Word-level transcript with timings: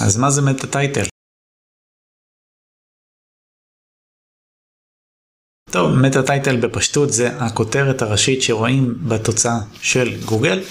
אז 0.00 0.16
מה 0.16 0.30
זה 0.30 0.42
meta 0.42 0.66
title? 0.66 1.04
טוב, 5.70 5.90
meta 5.96 6.22
title 6.22 6.56
בפשטות 6.56 7.12
זה 7.12 7.36
הכותרת 7.38 8.02
הראשית 8.02 8.42
שרואים 8.42 8.94
בתוצאה 9.08 9.58
של 9.82 10.24
גוגל. 10.24 10.62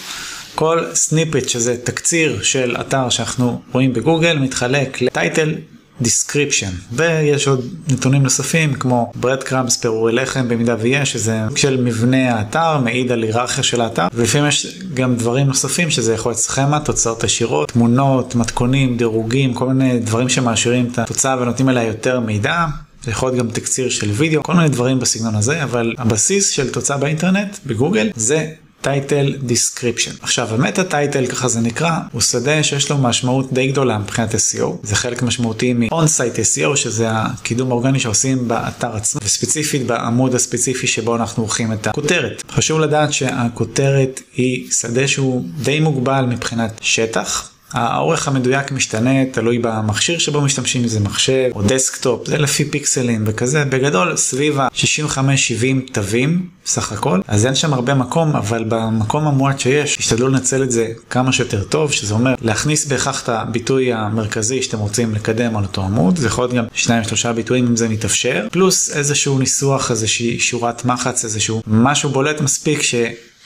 כל 0.55 0.85
snippet 0.93 1.49
שזה 1.49 1.85
תקציר 1.85 2.43
של 2.43 2.75
אתר 2.81 3.09
שאנחנו 3.09 3.61
רואים 3.71 3.93
בגוגל 3.93 4.39
מתחלק 4.39 5.01
ל 5.01 5.10
title 5.10 5.55
description 6.03 6.71
ויש 6.91 7.47
עוד 7.47 7.65
נתונים 7.87 8.23
נוספים 8.23 8.73
כמו 8.73 9.11
breadcrumbs 9.21 9.81
פירורי 9.81 10.13
לחם 10.13 10.47
במידה 10.47 10.75
ויש 10.79 11.11
שזה 11.11 11.39
של 11.55 11.81
מבנה 11.81 12.35
האתר 12.35 12.77
מעיד 12.77 13.11
על 13.11 13.23
היררכיה 13.23 13.63
של 13.63 13.81
האתר 13.81 14.07
ולפעמים 14.13 14.47
יש 14.47 14.79
גם 14.93 15.15
דברים 15.15 15.47
נוספים 15.47 15.89
שזה 15.89 16.13
יכול 16.13 16.29
להיות 16.29 16.41
סכמה 16.41 16.79
תוצאות 16.79 17.23
ישירות 17.23 17.71
תמונות 17.71 18.35
מתכונים 18.35 18.97
דירוגים 18.97 19.53
כל 19.53 19.67
מיני 19.67 19.99
דברים 19.99 20.29
שמעשירים 20.29 20.89
את 20.91 20.99
התוצאה 20.99 21.41
ונותנים 21.41 21.69
אליה 21.69 21.83
יותר 21.83 22.19
מידע. 22.19 22.65
זה 23.03 23.11
יכול 23.11 23.29
להיות 23.29 23.45
גם 23.45 23.51
תקציר 23.51 23.89
של 23.89 24.09
וידאו, 24.09 24.43
כל 24.43 24.53
מיני 24.53 24.69
דברים 24.69 24.99
בסגנון 24.99 25.35
הזה, 25.35 25.63
אבל 25.63 25.95
הבסיס 25.97 26.49
של 26.49 26.69
תוצאה 26.69 26.97
באינטרנט, 26.97 27.57
בגוגל, 27.65 28.09
זה 28.15 28.47
title 28.81 29.35
description. 29.41 30.11
עכשיו 30.21 30.47
ה 30.53 30.59
meta 30.59 30.83
title 30.83 31.25
ככה 31.25 31.47
זה 31.47 31.59
נקרא, 31.59 31.91
הוא 32.11 32.21
שדה 32.21 32.63
שיש 32.63 32.89
לו 32.89 32.97
משמעות 32.97 33.53
די 33.53 33.67
גדולה 33.67 33.97
מבחינת 33.97 34.35
SEO. 34.35 34.65
זה 34.83 34.95
חלק 34.95 35.21
משמעותי 35.21 35.73
מ-on-site 35.73 36.37
SEO 36.37 36.75
שזה 36.75 37.07
הקידום 37.11 37.71
האורגני 37.71 37.99
שעושים 37.99 38.47
באתר 38.47 38.95
עצמו, 38.95 39.21
וספציפית 39.23 39.87
בעמוד 39.87 40.35
הספציפי 40.35 40.87
שבו 40.87 41.15
אנחנו 41.15 41.43
עורכים 41.43 41.73
את 41.73 41.87
הכותרת. 41.87 42.43
חשוב 42.51 42.79
לדעת 42.79 43.13
שהכותרת 43.13 44.21
היא 44.35 44.71
שדה 44.71 45.07
שהוא 45.07 45.45
די 45.63 45.79
מוגבל 45.79 46.25
מבחינת 46.25 46.71
שטח. 46.81 47.51
האורך 47.73 48.27
המדויק 48.27 48.71
משתנה, 48.71 49.25
תלוי 49.31 49.59
במכשיר 49.59 50.19
שבו 50.19 50.41
משתמשים, 50.41 50.81
אם 50.81 50.87
זה 50.87 50.99
מחשב 50.99 51.49
או 51.55 51.61
דסקטופ, 51.61 52.27
זה 52.27 52.37
לפי 52.37 52.65
פיקסלים 52.65 53.23
וכזה, 53.27 53.65
בגדול 53.65 54.17
סביב 54.17 54.59
ה-65-70 54.59 55.91
תווים 55.91 56.47
סך 56.65 56.91
הכל, 56.91 57.21
אז 57.27 57.45
אין 57.45 57.55
שם 57.55 57.73
הרבה 57.73 57.93
מקום, 57.93 58.35
אבל 58.35 58.63
במקום 58.67 59.27
המועט 59.27 59.59
שיש, 59.59 59.95
תשתדלו 59.95 60.27
לנצל 60.27 60.63
את 60.63 60.71
זה 60.71 60.87
כמה 61.09 61.31
שיותר 61.31 61.63
טוב, 61.63 61.91
שזה 61.91 62.13
אומר 62.13 62.35
להכניס 62.41 62.85
בהכרח 62.85 63.23
את 63.23 63.29
הביטוי 63.29 63.93
המרכזי 63.93 64.61
שאתם 64.61 64.79
רוצים 64.79 65.15
לקדם 65.15 65.57
על 65.57 65.63
אותו 65.63 65.81
עמוד, 65.81 66.17
זה 66.17 66.27
יכול 66.27 66.43
להיות 66.43 66.53
גם 66.53 66.65
שניים 66.73 67.03
שלושה 67.03 67.33
ביטויים 67.33 67.67
אם 67.67 67.75
זה 67.75 67.89
מתאפשר, 67.89 68.47
פלוס 68.51 68.89
איזשהו 68.89 69.39
ניסוח, 69.39 69.91
איזושהי 69.91 70.39
שורת 70.39 70.85
מחץ, 70.85 71.23
איזשהו 71.23 71.61
משהו 71.67 72.09
בולט 72.09 72.41
מספיק 72.41 72.81
ש... 72.81 72.95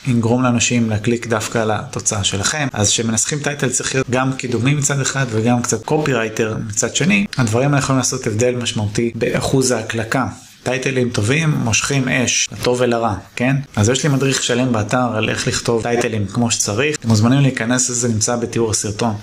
יגרום 0.07 0.43
לאנשים 0.43 0.89
להקליק 0.89 1.27
דווקא 1.27 1.57
על 1.57 1.71
התוצאה 1.71 2.23
שלכם. 2.23 2.67
אז 2.73 2.89
כשמנסחים 2.89 3.39
title 3.39 3.69
צריך 3.69 3.95
להיות 3.95 4.09
גם 4.09 4.33
קידומי 4.33 4.73
מצד 4.73 4.99
אחד 4.99 5.25
וגם 5.29 5.61
קצת 5.61 5.83
קופירייטר 5.85 6.57
מצד 6.67 6.95
שני. 6.95 7.25
הדברים 7.37 7.69
האלה 7.69 7.79
יכולים 7.79 7.97
לעשות 7.97 8.27
הבדל 8.27 8.55
משמעותי 8.55 9.11
באחוז 9.15 9.71
ההקלקה. 9.71 10.27
טייטלים 10.63 11.09
טובים 11.09 11.49
מושכים 11.49 12.09
אש, 12.09 12.49
לטוב 12.51 12.81
ולרע, 12.81 13.15
כן? 13.35 13.55
אז 13.75 13.89
יש 13.89 14.03
לי 14.03 14.09
מדריך 14.09 14.43
שלם 14.43 14.73
באתר 14.73 15.15
על 15.15 15.29
איך 15.29 15.47
לכתוב 15.47 15.83
טייטלים 15.83 16.27
כמו 16.27 16.51
שצריך. 16.51 16.95
אתם 16.95 17.07
מוזמנים 17.07 17.39
להיכנס 17.39 17.89
לזה, 17.89 18.07
נמצא 18.07 18.35
בתיאור 18.35 18.71
הסרטון. 18.71 19.15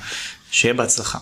שיהיה 0.50 0.74
בהצלחה. 0.74 1.18